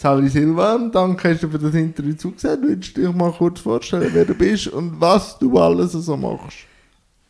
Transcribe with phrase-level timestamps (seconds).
[0.00, 2.62] Sally Silvan, danke hast du für das Interview zugesehen.
[2.62, 6.58] Willst du dich mal kurz vorstellen, wer du bist und was du alles so machst?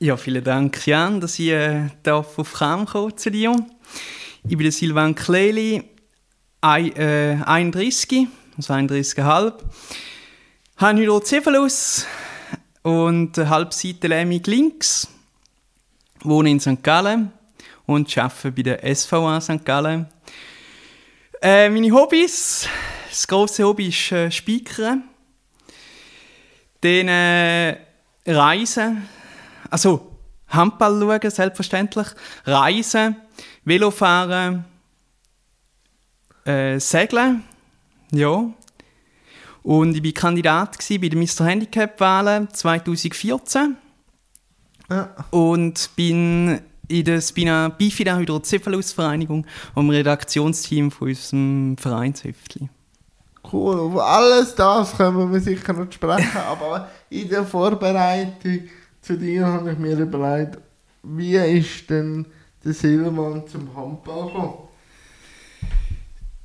[0.00, 3.56] Ja, vielen Dank, Jan, dass ich äh, darf auf Kram kommen zu dir.
[4.46, 5.82] Ich bin Silvan Kleli,
[6.62, 8.28] äh, 31,
[8.58, 9.54] also 31,5.
[10.76, 12.04] Habe Hydrocephalus
[12.82, 15.08] und eine Halbseite lähmig links.
[16.20, 16.82] Wohne in St.
[16.82, 17.32] Gallen
[17.86, 19.64] und arbeite bei der SVA St.
[19.64, 20.08] Gallen.
[21.40, 22.68] Äh, meine Hobbys.
[23.08, 25.04] Das grosse Hobby ist äh, Speakern.
[26.80, 27.76] Dann äh,
[28.26, 29.08] Reisen.
[29.70, 30.16] Also
[30.48, 32.08] Handball schauen, selbstverständlich.
[32.44, 33.16] Reisen,
[33.64, 34.64] Velofahren,
[36.44, 37.44] äh, Segeln.
[38.10, 38.50] Ja.
[39.62, 41.44] Und ich war Kandidat bei den Mr.
[41.44, 43.76] Handicap-Wahlen 2014.
[44.90, 45.14] Ja.
[45.30, 52.68] Und bin in der Spina Bifida Hydrocephalus-Vereinigung am Redaktionsteam von unserem Vereinshüftli.
[53.50, 58.68] Cool, auf alles das können wir sicher noch sprechen, aber in der Vorbereitung
[59.00, 60.58] zu dir habe ich mir überlegt,
[61.02, 62.26] wie ist denn
[62.64, 64.54] der Silbermann zum Handball gekommen?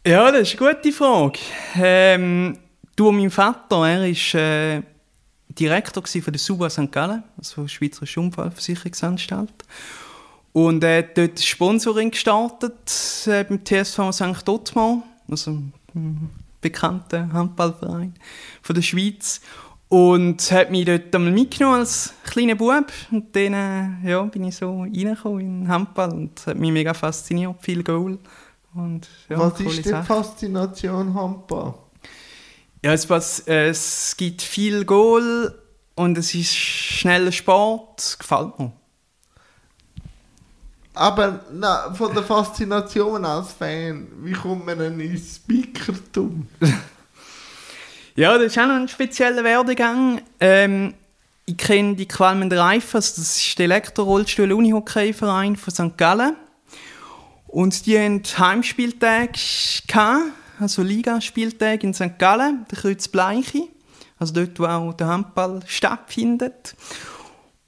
[0.05, 1.39] Ja, das ist eine gute Frage.
[1.75, 2.57] Ähm,
[2.95, 4.81] du, mein Vater, er ist äh,
[5.47, 6.91] Direktor von der SUBA St.
[6.91, 9.53] Gallen, also der Schweizerische Unfallversicherungsanstalt.
[10.53, 12.91] Und er hat dort Sponsoring gestartet
[13.25, 14.47] äh, beim TSV St.
[14.47, 15.51] Ottmar, also
[15.95, 16.29] ein
[16.61, 18.13] bekannter Handballverein
[18.61, 19.41] von der Schweiz.
[19.89, 22.91] Und hat mich dort einmal mitgenommen als kleiner Bub.
[23.11, 23.53] Und dann
[24.03, 28.17] äh, ja, bin ich so reingekommen in Handball und hat mich mega fasziniert, viel Goal.
[28.73, 31.75] Und, ja, Was ist die Faszination Handball?
[32.83, 35.53] Ja, es, was, äh, es gibt viel Goal
[35.95, 38.71] und es ist schneller Sport, gefällt mir.
[40.93, 46.47] Aber na, von der Faszination als Fan, wie kommt man denn ins Speakertum?
[48.15, 50.21] Ja, das ist auch noch ein spezieller Werdegang.
[50.39, 50.93] Ähm,
[51.45, 55.97] ich kenne die qualmenden Reifers, das ist der Elektro-Rollstuhl-Unihockey-Verein von St.
[55.97, 56.35] Gallen.
[57.47, 59.39] Und die hatten Heimspieltage,
[60.59, 62.19] also Ligaspieltage in St.
[62.19, 63.63] Gallen, der Kreuz Bleiche,
[64.19, 66.75] also dort, wo auch der Handball stattfindet.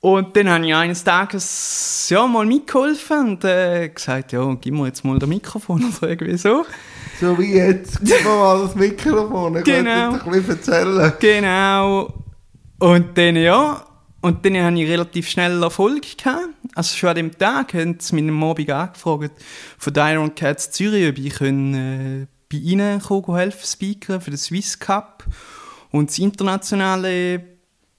[0.06, 4.86] Und dann habe ich eines Tages ja, mal mitgeholfen und äh, gesagt, ja, gib mir
[4.86, 6.64] jetzt mal das Mikrofon oder irgendwie so.
[7.20, 10.12] So wie jetzt, gib mir mal das Mikrofon, ich genau.
[10.12, 11.14] ein bisschen erzählen.
[11.20, 12.14] Genau.
[12.78, 13.84] Und dann, ja,
[14.22, 16.04] und dann hatte ich relativ schnell Erfolg.
[16.16, 16.50] Gehabt.
[16.76, 19.34] Also schon an dem Tag haben sie mich am Abend angefragt
[19.80, 24.30] von der Iron Cats Zürich, ob ich können, äh, bei ihnen kommen, helfen, speakern für
[24.30, 25.24] den Swiss Cup
[25.90, 27.44] und das internationale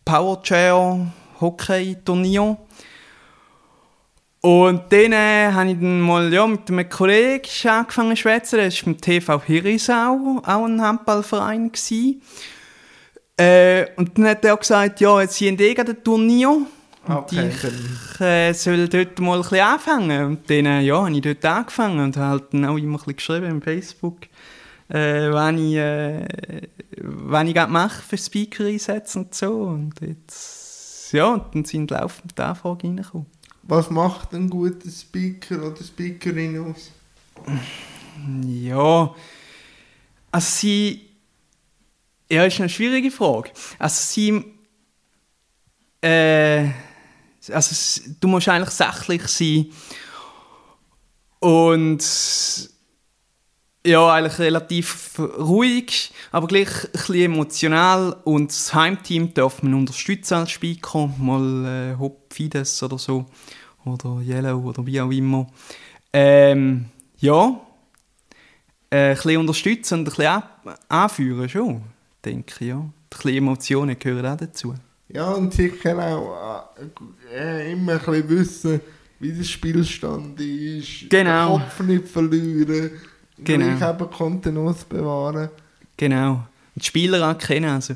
[0.04, 2.56] Power Chair Hockey-Turnier.
[4.46, 8.58] Und dann äh, habe ich dann mal ja, mit einem Kollegen angefangen zu schwätzen.
[8.58, 11.72] Das war beim TV Hirisau, auch ein Handballverein.
[13.36, 16.50] Äh, und dann hat er gesagt, ja, jetzt sind eh ein Turnier.
[17.08, 20.24] Und okay, ich äh, soll dort mal ein bisschen anfangen.
[20.24, 23.16] Und dann äh, ja, habe ich dort angefangen und halt dann auch immer ein bisschen
[23.16, 24.18] geschrieben auf Facebook,
[24.88, 26.24] äh, was ich, äh,
[26.92, 29.52] ich mache für Speaker-Einsätze und so.
[29.54, 30.55] Und jetzt
[31.12, 33.26] ja, und dann sind laufend die Anfragen reingekommen.
[33.62, 36.90] Was macht ein guter Speaker oder Speakerin aus?
[38.42, 39.14] Ja,
[40.30, 41.02] also sie...
[42.28, 43.50] Ja, ist eine schwierige Frage.
[43.78, 44.44] Also sie...
[46.00, 46.70] Äh,
[47.52, 49.66] also du musst eigentlich sachlich sein
[51.40, 52.02] und
[53.86, 58.16] ja, eigentlich relativ ruhig, aber gleich ein bisschen emotional.
[58.24, 63.26] Und das Heimteam darf man unterstützen als Speaker, mal äh, Hop Fides oder so,
[63.84, 65.46] oder Yellow oder wie auch immer.
[66.12, 66.86] Ähm,
[67.18, 67.60] ja,
[68.90, 70.42] äh, ein bisschen unterstützen und ein bisschen
[70.88, 71.82] anführen schon,
[72.24, 72.78] denke ich, ja.
[72.78, 74.74] Ein bisschen Emotionen gehören auch dazu.
[75.08, 76.70] Ja, und sicher auch
[77.32, 78.80] äh, immer ein bisschen wissen,
[79.20, 81.08] wie der Spielstand ist.
[81.08, 81.58] Genau.
[81.58, 82.90] Den Kopf nicht verlieren
[83.38, 83.76] genau.
[83.76, 85.50] gleich eben Kontenance bewahren.
[85.96, 86.32] Genau.
[86.32, 87.70] Und die Spieler erkennen.
[87.70, 87.94] Also,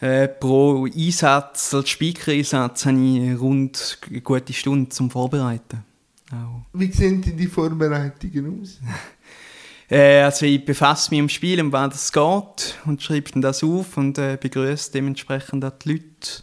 [0.00, 5.84] äh, pro Einsatz, als Speaker-Einsatz, habe ich rund eine gute Stunde zum Vorbereiten.
[6.30, 6.62] Auch.
[6.72, 8.78] Wie sehen die Vorbereitungen aus?
[9.88, 13.62] äh, also ich befasse mich im Spiel, um was es geht und schreibe dann das
[13.62, 16.42] auf und äh, begrüße dementsprechend auch die Leute.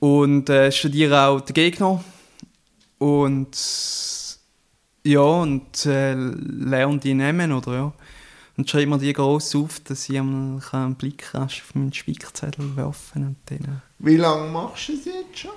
[0.00, 2.04] Und äh, studiere auch den Gegner.
[2.98, 3.56] Und
[5.04, 7.92] ja, und äh, lerne die nehmen, oder ja.
[8.56, 12.76] Und schreibe mir die gross auf, dass ich einmal einen Blick rasch auf meinen Spickzettel
[12.76, 13.58] werfen und dann...
[13.58, 13.80] Äh.
[13.98, 15.50] Wie lange machst du es jetzt schon?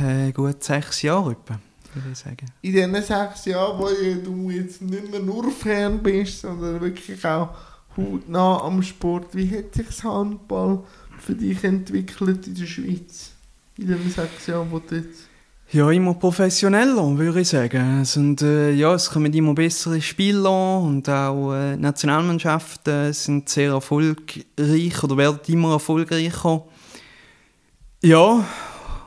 [0.00, 1.58] Äh, gut sechs Jahre etwa.
[1.94, 2.46] würde ich sagen.
[2.62, 7.50] In diesen sechs Jahren, wo du jetzt nicht mehr nur Fan bist, sondern wirklich auch
[7.96, 10.84] hautnah am Sport, wie hat sich das Handball
[11.18, 13.32] für dich entwickelt in der Schweiz?
[13.76, 15.27] In den sechs Jahren, wo du jetzt...
[15.70, 18.00] Ja, immer professioneller, würde ich sagen.
[18.00, 23.72] Es, sind, äh, ja, es kommen immer bessere Spieler und auch äh, Nationalmannschaften sind sehr
[23.72, 26.64] erfolgreich oder werden immer erfolgreicher.
[28.02, 28.48] Ja,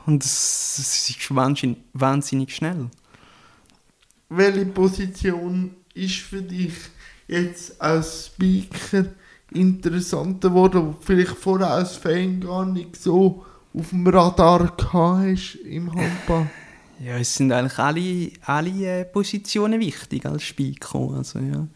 [0.06, 2.88] und es, es ist wahnsinnig, wahnsinnig schnell.
[4.28, 6.74] Welche Position ist für dich
[7.26, 9.06] jetzt als Speaker
[9.50, 13.44] interessanter geworden, vielleicht vorher als Fan gar nicht so
[13.74, 16.50] auf dem Radar hast im Handball?
[17.00, 21.14] Ja, es sind eigentlich alle, alle äh, Positionen wichtig als Speaker.
[21.16, 21.66] Also, ja.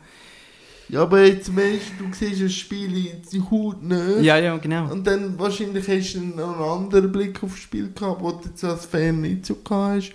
[0.89, 4.23] Ja, aber jetzt Mensch, du siehst ein Spiel in die Haut nicht.
[4.23, 4.89] ja, ja, genau.
[4.93, 8.63] Und dann wahrscheinlich hast du noch einen anderen Blick aufs Spiel gehabt, wo du jetzt
[8.63, 10.13] als Fan nicht so gehabt hast.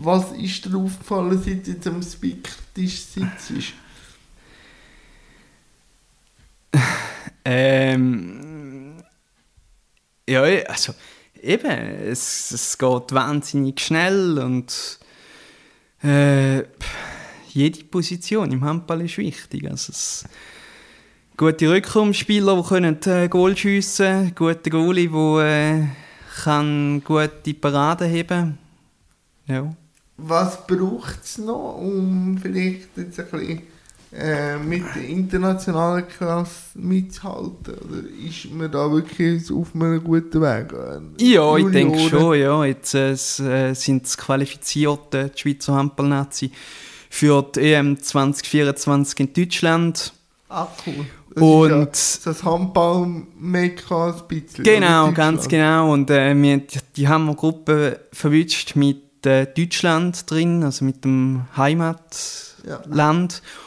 [0.00, 3.52] Was ist dir aufgefallen, seit du jetzt am Speaker-Tisch sitzt?
[7.44, 8.61] Ähm,
[10.28, 10.94] ja, also
[11.42, 14.98] eben, es, es geht wahnsinnig schnell und
[16.02, 16.62] äh,
[17.48, 19.68] jede Position im Handball ist wichtig.
[19.68, 20.24] Also es,
[21.36, 25.86] gute Rückraumspieler, die können äh, Goal schiessen, gute Goalie, die äh,
[26.42, 28.58] kann gute Paraden heben.
[29.46, 29.74] Ja.
[30.16, 33.62] Was braucht es noch, um vielleicht jetzt ein bisschen
[34.14, 37.74] äh, mit der internationalen Klasse mitzuhalten?
[37.88, 40.74] Oder ist man da wirklich auf einem guten Weg?
[41.18, 42.64] Ja, ich denke schon, ja.
[42.64, 46.50] Jetzt äh, äh, sind es qualifiziert, äh, die Schweizer Handballnazi,
[47.08, 50.12] für die EM 2024 in Deutschland.
[50.48, 51.06] Ah, cool.
[51.34, 54.64] Das Und ist ja das Handball-Mekka ein bisschen.
[54.64, 55.90] genau, ganz genau.
[55.92, 61.44] Und äh, wir haben die, die Hammergruppe verwünscht mit äh, Deutschland drin, also mit dem
[61.56, 62.51] Heimatland.
[62.66, 62.82] Ja.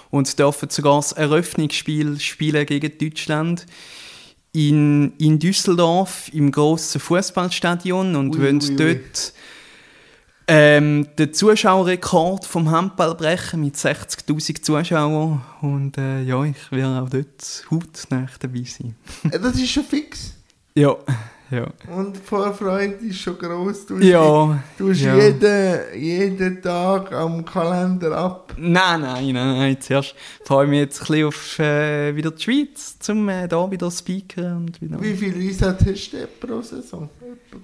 [0.09, 3.65] Und dürfen sogar das Eröffnungsspiel spielen gegen Deutschland.
[4.53, 8.75] In, in Düsseldorf im grossen Fußballstadion und Ui, wollen ui, ui.
[8.77, 9.33] dort
[10.47, 15.41] ähm, den Zuschauerrekord vom Handball brechen mit 60.000 Zuschauern.
[15.61, 18.95] Und äh, ja, ich werde auch dort hautnah dabei sein.
[19.31, 20.33] Äh, Das ist schon fix.
[20.75, 20.95] Ja,
[21.55, 21.67] ja.
[21.93, 23.85] Und Vorfreude ist schon gross.
[23.85, 25.17] Du Ja, Du hast ja.
[25.17, 28.53] jeden, jeden Tag am Kalender ab.
[28.57, 29.77] Nein, nein, nein, nein.
[29.79, 33.69] Zuerst freue ich mich jetzt ein bisschen auf äh, wieder die Schweiz, um äh, da
[33.69, 35.01] wieder zu speakern und wieder...
[35.01, 37.09] Wie viel Einsatz hast du pro Saison?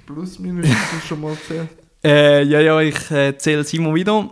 [0.06, 1.70] Plus, minus, hast du schon mal gezählt.
[2.04, 4.32] Äh, ja, ja, ich äh, zähle es immer wieder.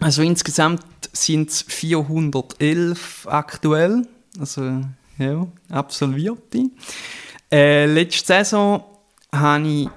[0.00, 0.82] Also insgesamt
[1.14, 4.06] sind es 411 aktuell,
[4.38, 4.82] also
[5.18, 6.70] ja, Absolvierte.
[7.50, 8.84] Äh, letzte Saison
[9.32, 9.88] habe ich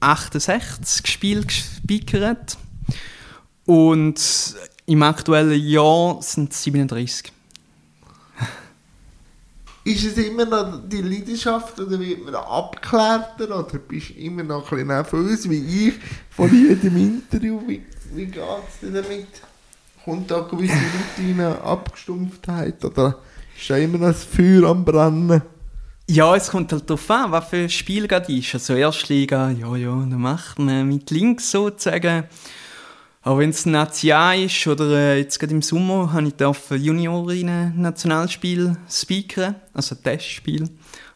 [0.00, 2.56] 68 Spiele gespickert
[3.66, 4.56] und
[4.86, 7.30] im aktuellen Jahr sind es 37.
[9.84, 14.64] Ist es immer noch die Leidenschaft oder wird man abgeklärter oder bist du immer noch
[14.64, 15.94] ein bisschen nervös wie ich
[16.30, 17.60] von jedem Interview?
[17.66, 17.82] Wie,
[18.14, 19.28] wie geht es dir damit?
[20.02, 23.18] Kommt da gewisse Routine, Abgestumpftheit oder
[23.54, 25.42] ist da immer noch das Feuer am Brennen?
[26.12, 28.52] Ja, es kommt halt darauf an, was für ein Spiel gerade ist.
[28.52, 32.24] Also Erstliga, ja, ja, dann macht man mit links sozusagen.
[33.22, 36.34] Aber wenn es ein Nazi A ist oder äh, jetzt gerade im Sommer habe ich
[36.34, 40.68] dürfen Juniorinnen-Nationalspiel speakern, also ein Testspiel.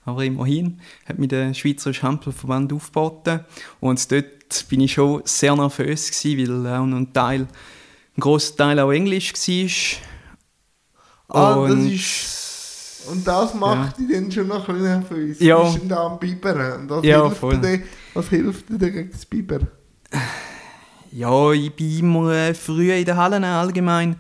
[0.05, 3.41] Aber immerhin hat mir der Schweizerische Handballverband aufgeboten.
[3.81, 7.49] Und dort bin ich schon sehr nervös gewesen, weil auch noch ein Teil,
[8.17, 9.33] ein grosser Teil auch Englisch
[11.29, 11.37] war.
[11.37, 12.44] Ah, das ist...
[13.11, 15.41] Und das macht dich dann schon noch ein bisschen nervös.
[15.41, 15.57] Ja.
[15.63, 16.81] Du bist da am Bibern.
[16.83, 17.59] Und was, Ja, hilft voll.
[17.59, 17.83] dir,
[18.15, 19.67] was hilft dir gegen das Bibern?
[21.11, 24.17] Ja, ich bin immer äh, früh in den Hallen allgemein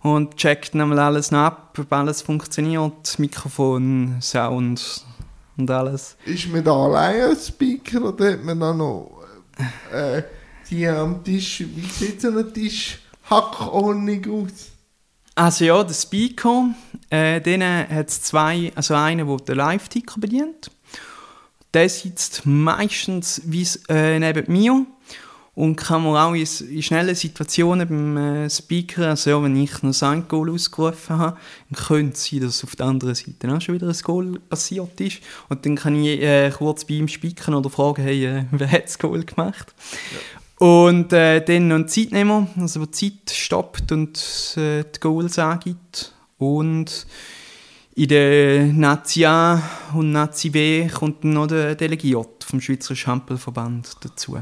[0.00, 5.04] und checkt dann alles noch ab, ob alles funktioniert, Mikrofon, Sound
[5.56, 6.16] und alles.
[6.24, 9.22] Ist man da allein als Speaker oder hat man da noch
[9.92, 10.22] äh,
[10.70, 12.98] die am Tisch, wie sieht so ein Tisch
[13.28, 14.71] Hackordnung aus?
[15.34, 16.74] Also ja, der Speaker,
[17.08, 20.70] äh, den hat zwei, also einen, der den Live-Ticker bedient.
[21.72, 23.40] Der sitzt meistens
[23.88, 24.84] äh, neben mir
[25.54, 29.82] und kann mir auch in, in schnellen Situationen beim äh, Speaker, also ja, wenn ich
[29.82, 31.38] noch ein Goal ausgerufen habe,
[31.74, 35.20] könnte es sein, dass auf der anderen Seite auch schon wieder ein Goal passiert ist.
[35.48, 38.84] Und dann kann ich äh, kurz bei ihm spicken oder fragen, hey, äh, wer hat
[38.84, 39.74] das Goal gemacht?
[40.62, 44.16] Und äh, dann noch ein Zeitnehmer, also der die Zeit stoppt und
[44.56, 46.12] äh, die Goals angibt.
[46.38, 47.04] Und
[47.96, 49.60] in der Nazi A
[49.92, 54.38] und Nazi B kommt noch der Delegiert vom Schweizerischen Handballverband dazu.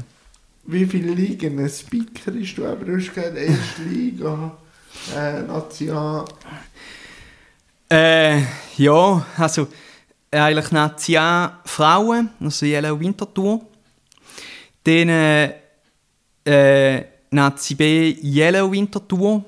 [0.65, 4.55] wie viele Ligen ein Speaker ist du aber hast gesagt, erste Liga,
[5.17, 6.25] äh, National.
[7.89, 8.43] Äh,
[8.77, 9.67] ja, also
[10.29, 13.61] eigentlich Nazi A Frauen, also Yellow Winterthur.
[14.83, 15.60] Dann äh,
[16.45, 19.43] Nazi B Yellow Winterthur.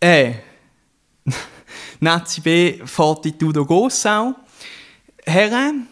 [0.00, 0.32] Äh,
[2.00, 4.34] Nazi B Fortitudo Gossau.
[5.24, 5.86] Herren,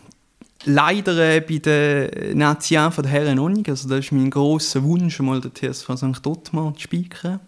[0.64, 3.68] leider äh, bei der Nazi A von der Herren noch nicht.
[3.68, 6.26] Also das ist mein grosser Wunsch, mal den TSV St.
[6.26, 7.40] Ottmar zu speichern.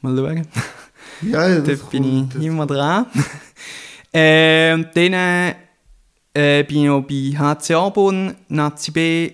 [0.00, 0.46] Mal schauen.
[1.20, 3.06] Ja, ja, Dort bin ich immer dran.
[4.12, 5.54] äh, und dann
[6.34, 9.32] äh, bin ich noch bei HC Arbon, Nazi B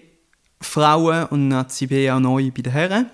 [0.61, 3.11] Frauen und Nazi auch neu bei den Herren.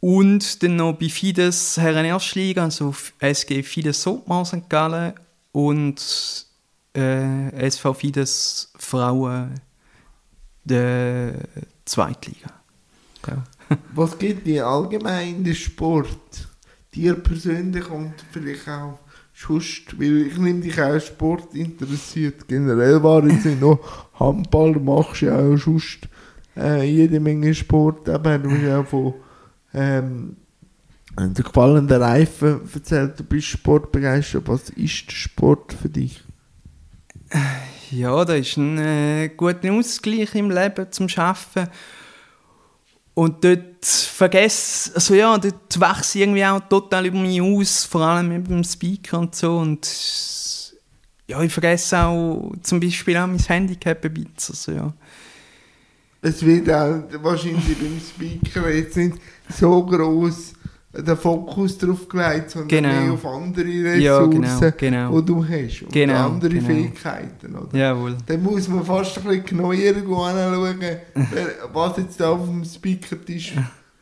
[0.00, 4.68] Und dann noch bei Fides Herren Erstliga, also SG Fides Sotmar St.
[4.68, 5.14] Gallen
[5.52, 6.46] und
[6.96, 9.60] äh, SV Fides Frauen
[10.64, 11.34] der
[11.84, 12.50] Zweitliga.
[13.26, 13.44] Ja.
[13.94, 16.48] Was gibt dir allgemein in den Sport?
[16.94, 18.98] Dir persönlich und vielleicht auch
[19.38, 22.48] sonst, weil ich nehme dich auch Sport interessiert.
[22.48, 23.78] Generell war nicht noch
[24.18, 26.08] Handball, machst ja auch sonst
[26.56, 28.08] äh, jede Menge Sport.
[28.08, 29.14] Eben, du hast ja von
[29.74, 30.36] ähm,
[31.16, 34.48] der gefallenen Reifen erzählt, du bist sportbegeistert.
[34.48, 36.24] Was ist Sport für dich?
[37.90, 41.68] Ja, da ist ein äh, guter Ausgleich im Leben zum Schaffen.
[43.18, 48.28] Und dort vergesse, also ja, dort wachse irgendwie auch total über mich aus, vor allem
[48.28, 49.58] mit dem Speaker und so.
[49.58, 49.88] Und
[51.26, 54.54] ja, ich vergesse auch zum Beispiel auch mein Handicap ein bisschen.
[54.54, 54.94] Also, ja.
[56.22, 59.16] Es wird auch wahrscheinlich beim Speaker jetzt nicht
[59.48, 60.52] so groß
[60.92, 62.88] der Fokus drauf gelegt, sondern Genau.
[62.88, 64.70] mehr auf andere Ressourcen, Ja, genau,
[65.10, 65.20] genau.
[65.20, 66.66] die du hast und Genau, andere genau.
[66.66, 67.54] Fähigkeiten.
[67.56, 67.78] Oder?
[67.78, 68.16] Jawohl.
[68.26, 70.78] Dann muss man fast ein bisschen genauer anschauen,
[71.72, 73.52] was jetzt da auf dem Speakertisch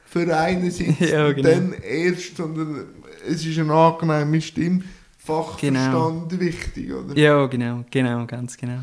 [0.05, 1.01] für einen sitzt.
[1.01, 1.49] Ja, und genau.
[1.51, 2.85] dann erst, sondern
[3.29, 4.83] es ist eine angenehme Stimme,
[5.19, 6.93] Fachverstand wichtig.
[6.93, 7.17] Oder?
[7.19, 8.79] Ja, genau, genau, ganz genau.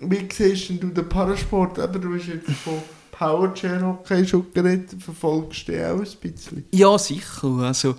[0.00, 1.78] Wie siehst du den Parasport?
[1.78, 2.74] Aber du hast jetzt von
[3.18, 6.64] Powerchair Hockey schon geredet, verfolgst du den auch ein bisschen?
[6.72, 7.48] Ja, sicher.
[7.58, 7.96] Also,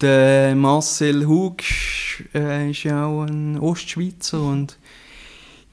[0.00, 1.62] der Marcel Hug
[2.34, 4.78] äh, ist ja auch ein Ostschweizer und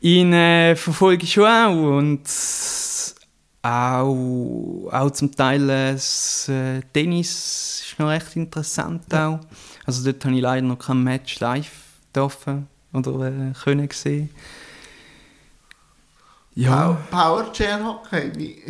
[0.01, 1.97] ihn äh, verfolge ich schon auch.
[1.97, 2.27] Und
[3.61, 9.39] auch, auch zum Teil äh, das äh, Tennis ist noch recht interessant auch.
[9.85, 11.71] Also dort habe ich leider noch kein Match live
[12.15, 14.29] dürfen oder äh, können sehen.
[16.55, 18.63] Ja, Pow- Powerchair Hockey, wie,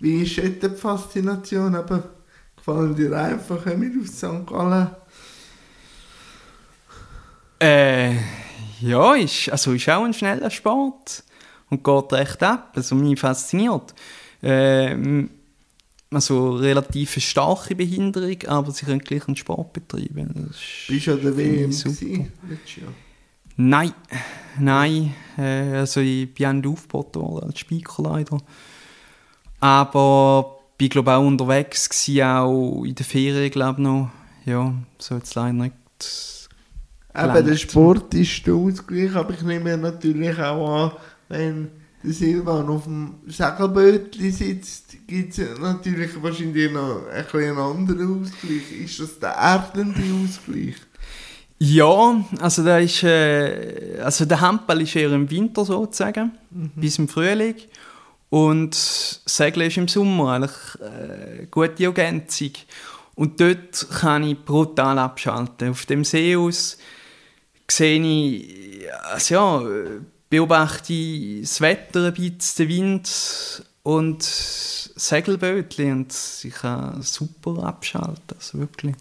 [0.00, 1.74] wie ist dort die Faszination?
[1.76, 2.10] Aber
[2.56, 4.46] gefallen dir einfach mit auf St.
[4.46, 4.88] Gallen?
[7.60, 8.14] Äh,
[8.80, 11.22] ja, ist, also ist auch ein schneller Sport
[11.70, 12.72] und geht recht ab.
[12.74, 13.94] Also mich fasziniert.
[14.42, 15.30] Ähm,
[16.10, 20.46] also relativ starke Behinderung, aber sie können gleich einen Sport betreiben.
[20.48, 21.94] Das ist- Bist du an der WM super.
[21.94, 22.30] gewesen?
[23.56, 23.92] Nein,
[24.58, 25.14] nein.
[25.38, 28.38] Äh, also ich bin nicht aufgeboten worden als Speaker leider.
[29.60, 34.10] Aber ich glaube auch unterwegs gewesen, auch in der Ferien glaube noch.
[34.44, 35.74] Ja, so jetzt leider nicht.
[37.14, 37.48] Eben, gelangt.
[37.48, 40.92] der Sport ist der Ausgleich, aber ich nehme natürlich auch an,
[41.28, 41.70] wenn
[42.02, 48.22] der Silvan auf dem Segelbötli sitzt, gibt es natürlich wahrscheinlich noch ein bisschen einen anderen
[48.22, 48.84] Ausgleich.
[48.84, 50.74] Ist das der erdende Ausgleich?
[51.58, 57.08] Ja, also da ist, äh, also der Handball ist eher im Winter sozusagen, bis im
[57.08, 57.56] Frühling.
[58.28, 62.50] Und Segeln ist im Sommer eigentlich äh, eine gute Ergänzung.
[63.14, 65.70] Und dort kann ich brutal abschalten.
[65.70, 66.76] Auf dem See aus
[67.70, 75.92] sehe ich, also ja, äh, beobachte ich das Wetter ein bisschen, den Wind und Segelbötli
[75.92, 78.96] und ich kann super abschalten, also wirklich.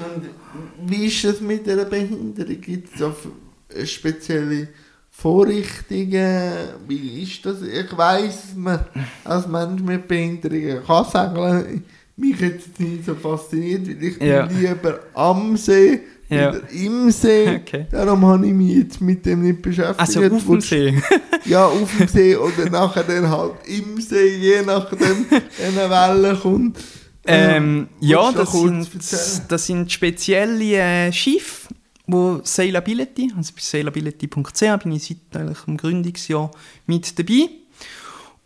[0.00, 2.60] Und wie ist es mit dieser Behinderung?
[2.60, 4.68] Gibt es da f- spezielle
[5.10, 6.52] Vorrichtungen?
[6.88, 7.58] Wie ist das?
[7.62, 8.80] Ich weiss, man
[9.24, 11.84] als Mensch mit Behinderungen kann segeln.
[12.16, 14.46] Mich hat es nicht so fasziniert, weil ich Ja.
[14.46, 16.50] bin lieber am See Ja.
[16.50, 17.48] oder im See.
[17.66, 17.86] Okay.
[17.90, 20.00] Darum habe ich mich jetzt mit dem nicht beschäftigt.
[20.00, 21.02] Also auf dem See.
[21.46, 26.36] Ja, auf dem See oder nachher dann halt im See, je nachdem, wenn eine Welle
[26.36, 26.78] kommt.
[27.26, 31.68] Ähm, ja, du noch das sind, das sind spezielle äh, Schiffe,
[32.06, 36.50] wo Sailability, also bei sailability.ch bin ich seit eigentlich dem Gründungsjahr
[36.86, 37.50] mit dabei.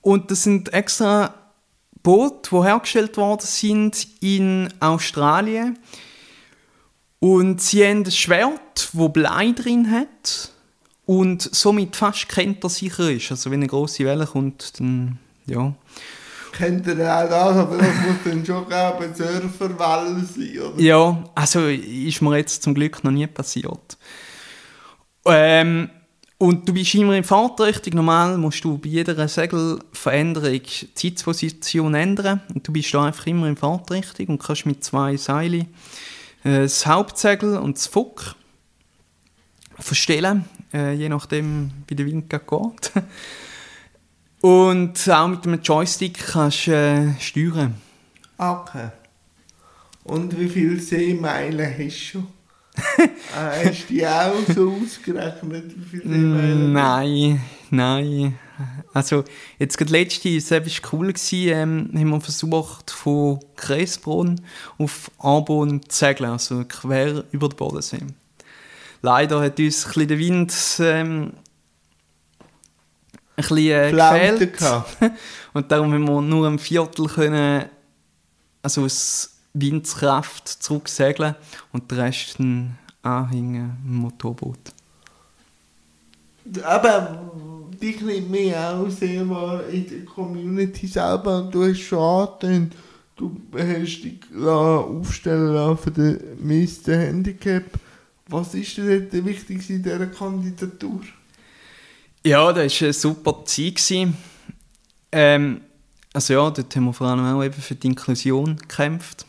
[0.02, 1.34] Und das sind extra
[2.02, 5.78] Boote, die hergestellt worden sind in Australien.
[7.20, 10.50] Und sie haben ein Schwert, das Blei drin hat.
[11.06, 13.30] und somit fast kentersicher ist.
[13.30, 15.74] Also wenn eine große Welle kommt, dann ja.
[16.56, 20.80] Kennt ihr auch das, aber das muss dann schon eine Surferwelle sein, oder?
[20.80, 23.98] Ja, also ist mir jetzt zum Glück noch nie passiert.
[25.24, 25.90] Ähm,
[26.38, 27.94] und du bist immer in Fahrtrichtung.
[27.94, 32.42] Normal musst du bei jeder Segelveränderung die Sitzposition ändern.
[32.54, 35.68] Und du bist da einfach immer in Fahrtrichtung und kannst mit zwei Seilen
[36.44, 38.36] äh, das Hauptsegel und das Fock
[39.78, 42.42] verstellen, äh, je nachdem, wie der Wind geht.
[44.44, 47.76] Und auch mit einem Joystick kannst du äh, steuern.
[48.36, 48.90] Okay.
[50.02, 52.26] Und wie viele Seemeilen hast du schon?
[52.98, 55.72] äh, hast du die auch so ausgerechnet?
[55.74, 56.72] Wie viele Seemeilen?
[56.74, 58.38] Nein, nein.
[58.92, 59.24] Also,
[59.58, 60.60] jetzt gerade letzte, es war
[60.92, 64.42] cool, gewesen, ähm, haben wir versucht, von Kreisbrunn
[64.76, 68.00] auf Arbon zu segeln, also quer über den Bodensee.
[69.00, 71.32] Leider hat uns ein bisschen der Wind ähm,
[73.36, 74.58] bisschen äh, gefehlt.
[74.58, 74.96] gehabt.
[75.52, 77.66] Und darum haben wir nur ein Viertel können,
[78.62, 81.36] also aus Windskraft zurücksegeln
[81.72, 82.38] und den Rest
[83.02, 84.58] anhängen im Motorboot.
[86.62, 87.22] Aber
[87.80, 91.90] dich nimmt mich auch sehr wahr in der Community selber und du hast
[94.02, 96.96] dich aufstellen lassen für den Mr.
[96.96, 97.64] Handicap.
[98.28, 101.00] Was ist dir dort wichtig in dieser Kandidatur?
[102.24, 103.92] Ja, das war eine super Zeit.
[105.12, 105.60] Ähm,
[106.12, 109.26] also ja, dort haben wir vor allem auch eben für die Inklusion gekämpft.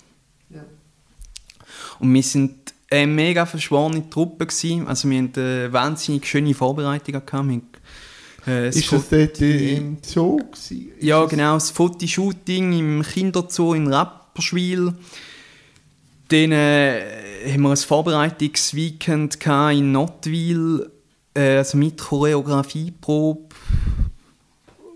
[0.49, 0.63] Ja.
[1.99, 4.45] Und wir sind eine mega verschworene Truppe.
[4.45, 4.87] Gewesen.
[4.87, 7.21] Also wir hatten eine wahnsinnig schöne Vorbereitung.
[7.25, 7.79] Gehabt.
[8.47, 10.91] Äh, Ist das dort im Zoo gewesen?
[10.97, 14.93] Ist Ja, genau, das Fotoshooting im Kinderzoo in Rapperschwil.
[16.27, 20.94] Dann äh, haben wir ein Vorbereitungsweekend in Nottwil, äh,
[21.35, 23.55] also mit Choreografieprobe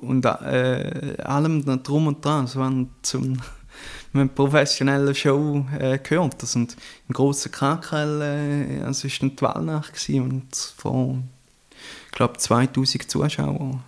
[0.01, 2.41] und äh, allem drum und dran.
[2.41, 3.37] Also wir haben zum
[4.11, 6.41] wir haben professionelle Show äh, gehört.
[6.41, 6.75] Das sind
[7.07, 11.17] im grossen Krakel, äh, also ist dann die Wahlnacht und vor,
[12.11, 13.79] glaube, 2000 Zuschauer.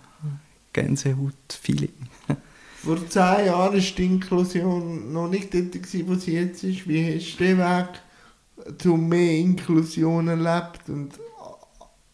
[0.72, 1.92] Gänsehaut-Feeling.
[2.82, 6.88] Vor zehn Jahren war die Inklusion noch nicht dort, gewesen, wo sie jetzt ist.
[6.88, 10.88] Wie hast du den Weg zu mehr Inklusion erlebt?
[10.88, 11.12] Und,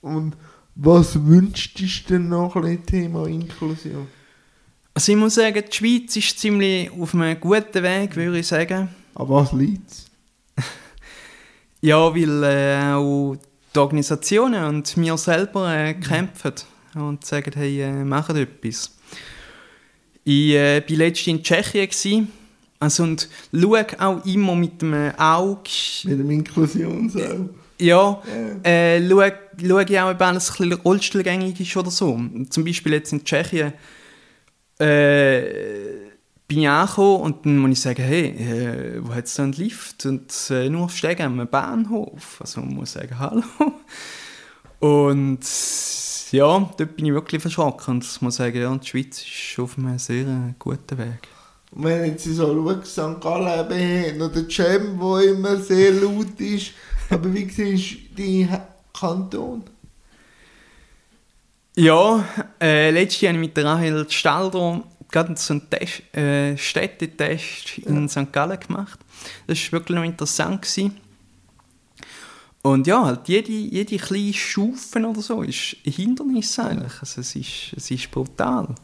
[0.01, 0.37] und
[0.75, 4.07] was wünschst du dir denn noch ein Thema Inklusion?
[4.95, 8.89] Also ich muss sagen, die Schweiz ist ziemlich auf einem guten Weg, würde ich sagen.
[9.15, 10.07] An was liegt?
[11.81, 13.37] Ja, weil äh, auch
[13.73, 16.55] die Organisationen und wir selber äh, kämpfen
[16.97, 18.91] und sagen, hey, äh, machen etwas.
[20.25, 22.33] Ich äh, war letztens in Tschechien gewesen,
[22.81, 25.71] also, und schaue auch immer mit dem Auge,
[26.05, 27.49] Mit dem Inklusionsau.
[27.81, 28.23] Ja,
[28.63, 32.19] äh, schaue, schaue ich auch, ob alles ein bisschen rollstuhlgängig ist oder so.
[32.51, 33.73] Zum Beispiel jetzt in Tschechien
[34.79, 35.43] äh,
[36.47, 39.53] bin ich angekommen und dann muss ich sagen, hey, äh, wo hat es da einen
[39.53, 40.07] Lift?
[40.07, 42.41] Und äh, nur aufsteigen am Bahnhof.
[42.41, 43.43] Also man muss sagen, hallo.
[44.81, 45.41] Und
[46.31, 49.77] ja, dort bin ich wirklich verschrocken und ich muss sagen, ja, die Schweiz ist auf
[49.77, 51.29] einem sehr guten Weg.
[51.73, 53.21] Wenn ich jetzt so schaue, St.
[53.21, 56.73] Gallen eben noch der Cem, der immer sehr laut ist.
[57.11, 58.61] Aber wie siehst du deinen
[58.93, 59.65] Kanton?
[61.77, 62.25] Ja,
[62.61, 68.09] äh, letztes Jahr habe ich mit Rahel Stalder gerade so einen Test, äh, Städtetest in
[68.09, 68.33] St.
[68.33, 68.99] Gallen gemacht.
[69.47, 70.63] Das war wirklich noch interessant.
[70.63, 70.97] Gewesen.
[72.63, 77.01] Und ja, halt jede, jede kleine Stufe oder so ist ein Hindernis eigentlich.
[77.01, 78.75] Also es, ist, es ist brutal.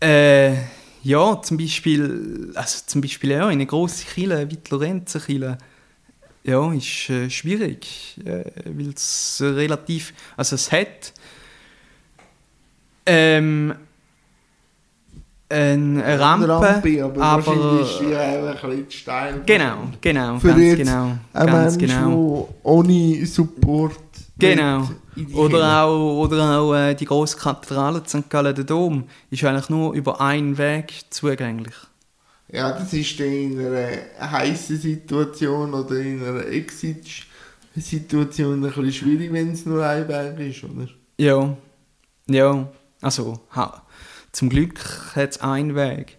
[0.00, 0.54] Äh,
[1.02, 5.58] ja, zum Beispiel, also zum Beispiel ja, in einer grossen Kille wie die Lorenzenkille,
[6.44, 11.12] ja, ist äh, schwierig, äh, weil es relativ, also es hat
[13.06, 13.74] ähm,
[15.50, 19.42] eine, Rampe, Rampe, aber, aber, wahrscheinlich ist die ein bisschen steil.
[19.46, 22.54] genau, genau, Für ganz jetzt genau, Ein ganz Mensch, genau.
[22.62, 24.88] ohne Support Genau.
[25.34, 28.30] Oder auch, oder auch äh, die grosse Kathedrale St.
[28.30, 31.74] Gallen, der Dom, ist eigentlich nur über einen Weg zugänglich.
[32.50, 39.30] Ja, das ist dann in einer heißen Situation oder in einer Exit-Situation ein bisschen schwierig,
[39.32, 40.88] wenn es nur ein Weg ist, oder?
[41.18, 41.54] Ja,
[42.26, 43.82] ja, also ha,
[44.32, 44.80] zum Glück
[45.14, 46.16] hat es einen Weg.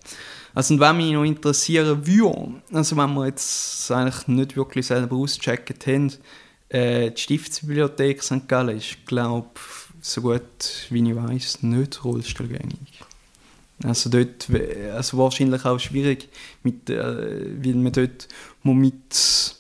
[0.54, 5.16] Also und wenn mich noch interessieren würde, also wenn wir jetzt eigentlich nicht wirklich selber
[5.16, 6.12] ausgecheckt haben,
[6.70, 8.48] äh, die Stiftsbibliothek St.
[8.48, 9.50] Gallen ist, glaube
[10.02, 13.02] so gut wie ich weiß, nicht rollstuhlgängig.
[13.84, 14.48] Also dort,
[14.94, 16.28] also wahrscheinlich auch schwierig,
[16.64, 16.98] mit, äh,
[17.64, 18.28] weil man dort
[18.64, 19.56] muss mit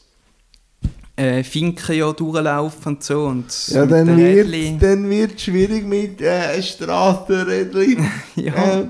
[1.16, 3.26] äh, Finken ja durchlaufen und so.
[3.26, 8.06] Und Ja, dann wird dann wird schwierig mit äh, Strassenrädchen.
[8.36, 8.84] Ja,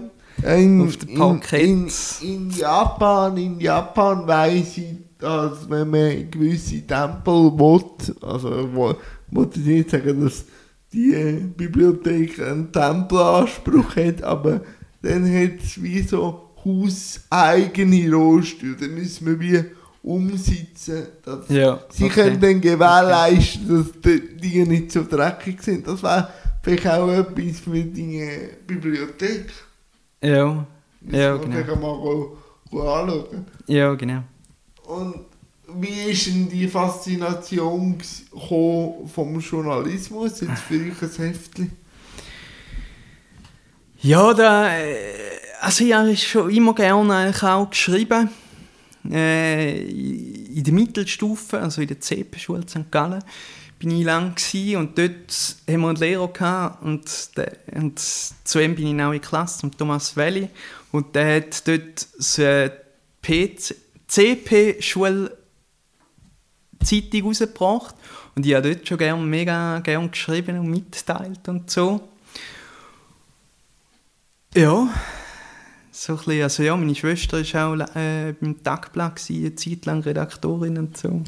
[0.44, 1.62] äh, in, auf dem Parkett.
[1.62, 1.88] In,
[2.22, 7.84] in, in Japan, in Japan weiss ich, dass wenn man gewisse Tempel will,
[8.22, 8.96] also ich will,
[9.32, 10.46] wollte nicht sagen, dass
[10.94, 14.62] die äh, Bibliothek einen Tempelanspruch hat, aber
[15.02, 18.76] dann hat es wie so hauseigene Rohstühle.
[18.76, 19.66] Dann müssen wir wie
[20.02, 21.80] umsetzen, dass ja.
[21.90, 22.14] Sie okay.
[22.14, 25.88] können dann gewährleisten, dass die Dinge nicht so dreckig sind.
[25.88, 26.30] Das wäre
[26.64, 28.28] vielleicht auch etwas für die
[28.66, 29.52] Bibliothek.
[30.22, 30.66] Ja,
[31.02, 31.56] Das Ja, man genau.
[31.56, 32.38] vielleicht mal go,
[32.72, 33.46] go anschauen.
[33.68, 34.24] ja, genau.
[34.86, 35.16] Und
[35.76, 37.98] wie ist denn die Faszination
[39.14, 41.72] vom Journalismus jetzt für euch ein Heftchen?
[44.02, 45.04] Ja, da, äh,
[45.60, 48.30] also ich habe schon immer gerne auch geschrieben.
[49.12, 52.90] Äh, in der Mittelstufe, also in der CP-Schule St.
[52.92, 53.22] Gallen,
[53.78, 54.36] bin ich lang
[54.78, 59.22] und dort haben wir einen Lehrer und, der, und zu ihm bin ich auch in
[59.22, 60.50] die Klasse, zum Thomas Welli
[60.94, 62.72] und der hat dort so eine
[63.22, 63.76] PC
[64.08, 65.38] CP-Schule
[66.84, 67.96] Zeitung rausgebracht
[68.36, 72.02] und ich habe dort schon gerne, mega gerne geschrieben und mitteilt und so.
[74.56, 74.90] Ja,
[75.92, 80.02] so ein bisschen, also ja, meine Schwester war auch äh, beim Tagblatt, eine Zeit lang
[80.02, 81.24] Redaktorin und so.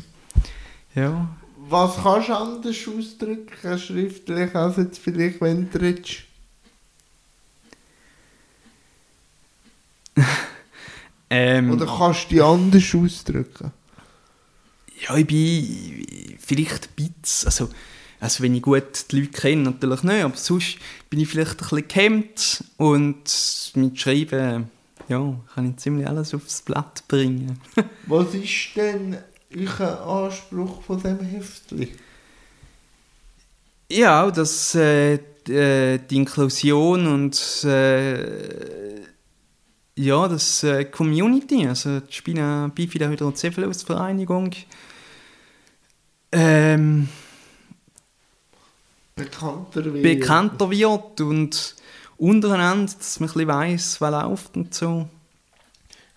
[0.95, 6.23] Ja, Was kannst du anders ausdrücken, schriftlich, als jetzt vielleicht, wenn du redest?
[11.29, 13.71] ähm, Oder kannst du die anders ausdrücken?
[14.99, 17.69] ja, ich bin vielleicht ein bisschen, also,
[18.21, 20.77] also wenn ich gut die Leute kenne, natürlich nicht, aber sonst
[21.09, 24.69] bin ich vielleicht ein bisschen gehemmt und mit Schreiben,
[25.09, 27.59] ja, kann ich ziemlich alles aufs Blatt bringen.
[28.05, 29.17] Was ist denn
[29.53, 31.87] euer Anspruch von diesem Heftchen?
[33.89, 39.01] Ja, dass äh, die, äh, die Inklusion und äh,
[39.95, 44.51] ja, das äh, Community, also die Spina Bifida Hydrocephalus Vereinigung,
[46.31, 47.09] ähm,
[49.23, 50.03] Bekannter wird.
[50.03, 51.75] bekannter wird und
[52.17, 55.07] untereinander, dass man ein bisschen weiss, was läuft und so.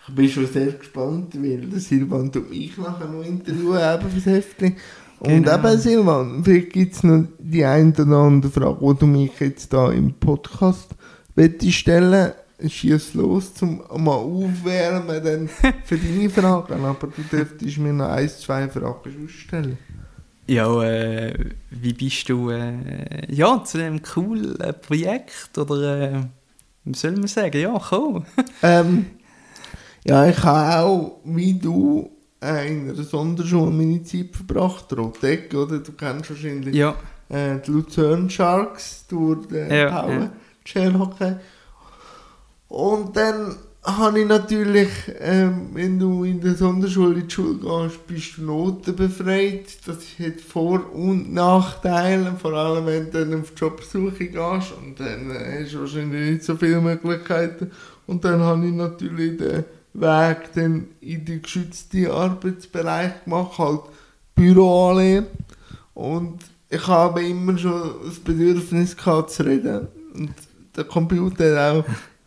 [0.06, 4.26] Ich bin schon sehr gespannt, weil der Silvan und ich nachher noch interviewen eben fürs
[4.26, 4.76] Heftchen.
[5.18, 5.54] Und Genau.
[5.54, 9.72] eben Silvan, vielleicht gibt es noch die eine oder andere Frage, die du mich jetzt
[9.72, 10.90] da im Podcast
[11.34, 12.32] möchtest stellen
[12.66, 15.48] Schieß los, zum mal aufwärmen dann
[15.84, 16.84] für deine Fragen.
[16.84, 19.78] Aber du dürftest mir noch ein, zwei Fragen stellen.
[20.46, 21.32] Ja, äh,
[21.70, 26.20] wie bist du äh, ja, zu dem coolen Projekt oder äh,
[26.84, 27.60] wie soll man sagen?
[27.60, 28.22] Ja, cool.
[28.62, 29.06] Ähm,
[30.04, 32.10] ja, ich habe auch, wie du,
[32.42, 34.92] äh, in einer Sonderschule meine Zeit verbracht.
[34.92, 35.78] Rotek, oder?
[35.78, 36.94] Du kennst wahrscheinlich ja,
[37.30, 40.32] äh, die Luzern Sharks durch den Ja, Power ja.
[40.64, 41.36] Chair Hockey.
[42.68, 44.88] Und dann habe ich natürlich,
[45.20, 49.86] ähm, wenn du in der Sonderschule in die Schule gehst, bist du notenbefreit.
[49.86, 55.30] Das hat Vor- und Nachteile, vor allem wenn du dann auf Jobsuche gehst und dann
[55.30, 57.70] äh, hast du wahrscheinlich nicht so viele Möglichkeiten.
[58.06, 63.82] Und dann habe ich natürlich den Weg dann in den geschützten Arbeitsbereich gemacht, halt
[64.34, 65.26] Büroanlehre.
[65.92, 66.38] Und
[66.70, 69.88] ich habe immer schon das Bedürfnis gehabt zu reden.
[70.14, 70.32] Und
[70.74, 71.84] der Computer auch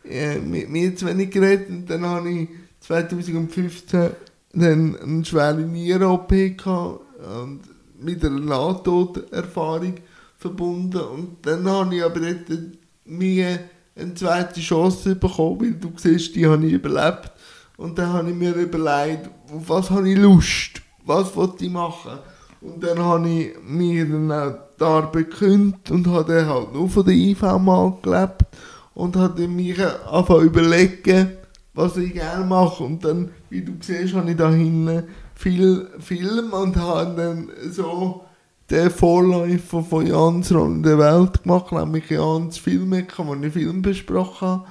[0.08, 1.68] äh, mit mir zu wenig geredet.
[1.68, 2.48] Und dann habe ich
[2.80, 4.10] 2015
[4.52, 7.60] dann eine schwere Nieren-OP und
[8.00, 9.94] mit einer Nahtoderfahrung
[10.38, 11.00] verbunden.
[11.00, 12.20] Und dann habe ich aber
[13.04, 13.58] mir
[13.96, 17.32] eine zweite Chance bekommen, weil du siehst, die habe ich überlebt.
[17.76, 22.18] Und dann habe ich mir überlegt, auf was habe ich Lust, was wollte ich machen.
[22.60, 26.88] Und dann habe ich mir dann auch die Arbeit gekündigt und habe dann halt nur
[26.88, 28.44] von der IV mal gelebt
[28.98, 31.30] und habe angefangen zu überlegen,
[31.72, 32.82] was ich gerne mache.
[32.82, 35.04] Und dann, wie du siehst, habe ich da hinten
[35.36, 38.24] viel Film und habe dann so
[38.68, 44.48] den Vorläufer von Jans Rolle der Welt gemacht, nämlich Jans Filmecke, wo ich Film besprochen
[44.48, 44.64] habe.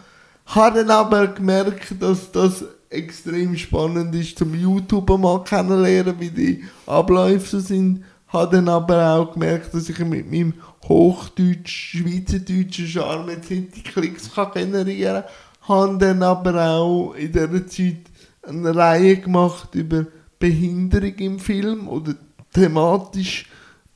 [0.48, 6.64] Habe dann aber gemerkt, dass das extrem spannend ist, zum YouTuber mal kennenlernen, wie die
[6.86, 8.04] Abläufe sind.
[8.28, 10.54] Habe dann aber auch gemerkt, dass ich mit meinem
[10.88, 15.32] Hochdeutsch, Schweizerdeutschen Charme jetzt nicht die Klicks kann generieren kann.
[15.68, 17.98] Habe dann aber auch in dieser Zeit
[18.44, 20.06] eine Reihe gemacht über
[20.40, 22.16] Behinderung im Film oder
[22.54, 23.46] thematisch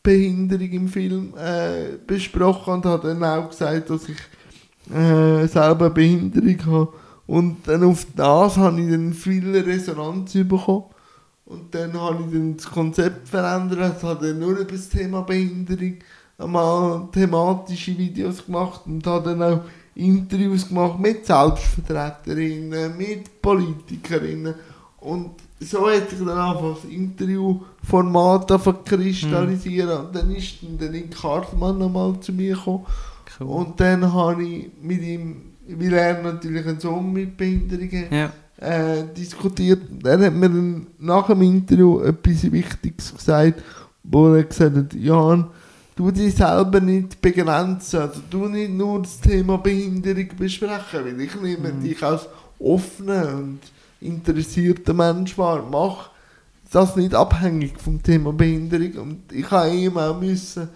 [0.04, 6.66] Behinderung im Film äh, besprochen und habe dann auch gesagt, dass ich äh, selber Behinderung
[6.66, 6.94] habe.
[7.28, 10.86] Und dann auf das habe ich dann viel Resonanz bekommen.
[11.52, 15.96] Und dann habe ich dann das Konzept verändert, habe dann nur über das Thema Behinderung
[16.38, 19.62] einmal thematische Videos gemacht und habe dann auch
[19.94, 24.56] Interviews gemacht mit Selbstvertreterinnen, mit Politikerinnen.
[25.02, 31.22] Und so hat sich dann einfach das Interviewformat kristallisieren und dann ist dann der Nick
[31.22, 32.86] Hartmann nochmal zu mir gekommen.
[33.40, 33.48] Cool.
[33.48, 38.32] und dann habe ich mit ihm, weil er natürlich einen Sohn mit Behinderung hat, ja.
[38.62, 39.82] Äh, diskutiert.
[40.04, 43.62] Er hat mir dann nach dem Interview etwas Wichtiges gesagt,
[44.04, 45.48] wo er gesagt hat, Jan,
[45.96, 51.36] du dich selber nicht begrenzen, also du nicht nur das Thema Behinderung besprechen, weil ich
[51.42, 51.82] nehme Mhm.
[51.82, 52.28] dich als
[52.60, 53.60] offener und
[54.00, 56.10] interessierter Mensch wahr, mach
[56.72, 60.70] das nicht abhängig vom Thema Behinderung und ich habe ihm auch müssen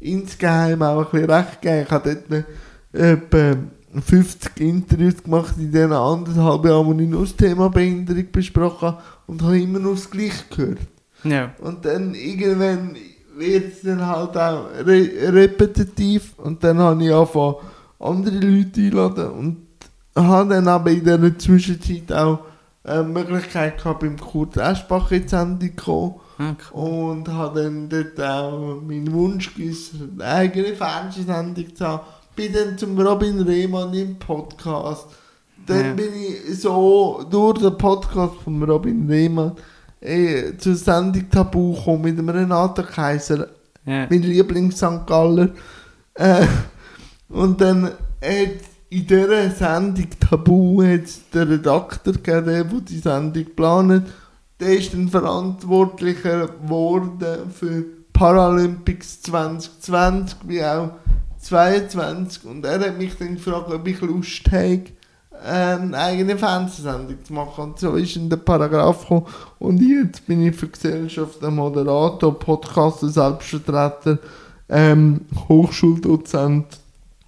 [0.00, 1.82] insgeheim auch ein bisschen recht geben.
[1.82, 2.44] Ich habe dort
[2.92, 3.56] etwa
[3.92, 9.02] 50 Interviews gemacht in diesen anderthalb Jahren, wo ich nur das Thema Behinderung besprochen habe
[9.26, 10.78] und habe immer nur das Gleiche gehört.
[11.24, 11.52] Ja.
[11.60, 12.96] Und dann irgendwann
[13.36, 17.56] wird es dann halt auch re repetitiv und dann habe ich angefangen,
[17.98, 19.56] andere Leute einladen und
[20.16, 22.40] habe dann aber in dieser Zwischenzeit auch
[22.84, 26.14] äh, die Möglichkeit gehabt, beim Kurt Eschbach in die Sendung zu kommen
[26.72, 27.12] cool.
[27.12, 32.02] und habe dann dort auch meinen Wunsch eine eigene Fernsehsendung zu haben.
[32.38, 35.06] Bin dann zum Robin Rehmann im Podcast.
[35.66, 35.92] Dann Ja.
[35.94, 39.56] bin ich so durch den Podcast von Robin Rehmann
[40.00, 43.48] äh, zur Sendung Tabu gekommen mit dem Renato Kaiser,
[43.84, 44.06] Ja.
[44.08, 45.04] mein Lieblings-St.
[45.04, 45.48] Galler.
[46.14, 46.46] Äh,
[47.28, 47.94] und dann hat
[48.88, 54.04] in dieser Sendung Tabu hat's der Redakteur gegeben, der, die Sendung geplant
[54.60, 60.90] der ist dann verantwortlicher geworden für Paralympics 2020 wie auch
[61.48, 64.84] 2022 und er hat mich dann gefragt, ob ich Lust habe,
[65.44, 67.64] eine eigene Fernsehsendung zu machen.
[67.64, 69.26] Und so ist in der Paragraph gekommen.
[69.58, 74.18] Und jetzt bin ich für Gesellschaft ein Moderator, Podcaster, Selbstvertreter,
[74.68, 76.66] ähm, Hochschuldozent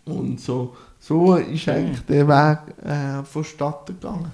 [0.04, 0.74] und so.
[0.98, 4.30] So ist eigentlich der Weg äh, vonstatten gegangen.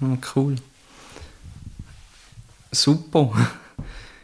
[0.00, 0.56] Ah, cool.
[2.72, 3.30] Super.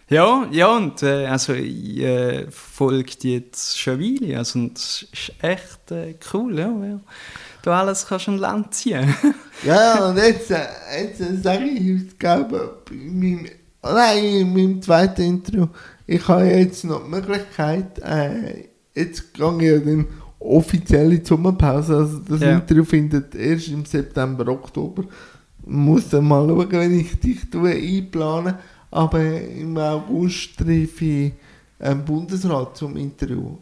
[0.08, 4.38] Ja, ja, und äh, also ich äh, folge die jetzt schon eine Weile.
[4.38, 7.00] Also, und das ist echt äh, cool, ja, weil
[7.62, 9.14] du alles kannst an Land ziehen.
[9.64, 10.58] Ja, und jetzt, äh,
[11.00, 15.68] jetzt sage ich, ich glaube, oh nein, in meinem zweiten Interview,
[16.06, 18.64] ich habe jetzt noch die Möglichkeit, äh,
[18.94, 22.56] jetzt gehe ich in die Sommerpause, also das Ja.
[22.56, 25.04] Interview findet erst im September, Oktober.
[25.64, 28.56] Muss dann mal schauen, wenn ich dich tue, einplanen,
[28.94, 31.32] aber im August treffe ich
[31.80, 33.56] einen Bundesrat zum Interview.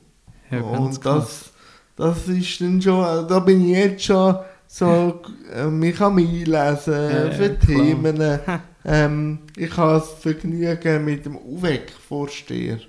[0.50, 1.50] Ja, und das,
[1.96, 5.20] das ist dann schon, also da bin ich jetzt schon so,
[5.54, 7.54] äh, mich kann mich einlesen Ja, für ja.
[7.54, 8.38] Themen.
[8.84, 12.80] Ähm, ich habe das Vergnügen mit dem UVEC-Vorsteher,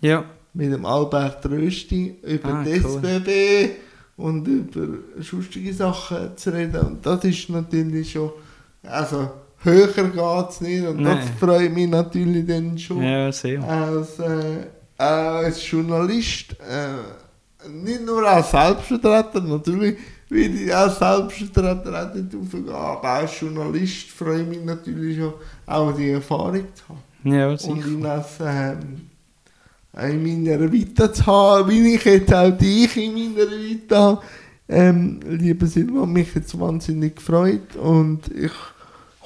[0.00, 0.24] Ja,
[0.54, 3.00] mit dem Albert Rösti, über Ah, das cool.
[3.04, 3.70] SBB
[4.16, 6.80] und über sonstige Sachen zu reden.
[6.80, 8.30] Und das ist natürlich schon,
[8.84, 9.32] also
[9.64, 11.28] höher geht es nicht und das Nein.
[11.38, 13.62] freut mich natürlich dann schon ja, sehr.
[13.62, 14.66] als, äh,
[14.98, 19.96] als Journalist, äh, nicht nur als Selbstvertreter, natürlich
[20.28, 25.34] will ich als Selbstvertreter auch nicht aufgehen, aber als Journalist freue ich mich natürlich schon,
[25.66, 27.32] auch die Erfahrung zu haben.
[27.32, 27.86] Ja, Und sicher.
[27.86, 29.08] in, das, ähm,
[30.10, 34.22] in meiner Vita zu haben, wie ich jetzt auch dich in meiner Vita habe.
[34.68, 38.52] Ähm, lieber Silva, mich jetzt wahnsinnig gefreut und ich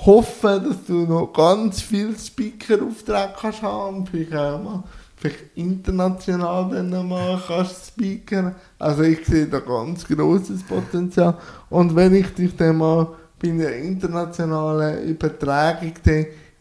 [0.04, 4.85] hoffe, dass du noch ganz viele Speaker-Aufträge kannst haben und vielleicht auch mal
[5.16, 8.54] vielleicht international dann mal kannst speakern.
[8.78, 11.38] Also ich sehe da ganz großes Potenzial
[11.70, 13.09] und wenn ich dich dann mal
[13.40, 15.92] bei einer internationalen Übertragung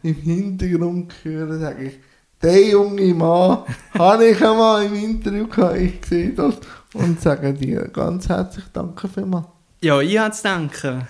[0.02, 1.98] im Hintergrund höre, sage ich,
[2.42, 3.58] der junge Mann
[3.98, 6.56] habe ich einmal im Interview gehabt, ich sehe das
[6.94, 9.46] und sage dir ganz herzlich Danke vielmals.
[9.80, 11.08] Ja, ich habe zu danken.